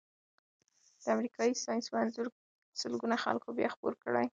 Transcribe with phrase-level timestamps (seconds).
[1.01, 2.27] د امریکايي ساینسپوه انځور
[2.79, 4.27] سلګونو خلکو بیا خپور کړی.